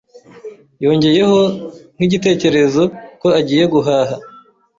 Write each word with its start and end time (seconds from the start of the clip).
Yongeyeho, 0.83 1.39
nk'igitekerezo, 1.95 2.83
ko 3.21 3.27
agiye 3.39 3.65
guhaha. 3.73 4.15